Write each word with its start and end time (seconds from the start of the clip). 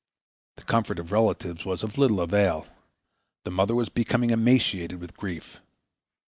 The 0.55 0.63
comfort 0.63 0.97
of 0.97 1.11
relatives 1.11 1.63
was 1.63 1.83
of 1.83 1.95
little 1.99 2.21
avail. 2.21 2.65
The 3.43 3.51
mother 3.51 3.75
was 3.75 3.89
becoming 3.89 4.31
emaciated 4.31 4.99
with 4.99 5.15
grief. 5.15 5.57